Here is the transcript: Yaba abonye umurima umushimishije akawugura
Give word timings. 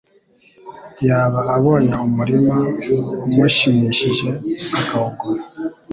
Yaba 1.07 1.39
abonye 1.55 1.93
umurima 2.07 2.57
umushimishije 3.27 4.29
akawugura 4.79 5.41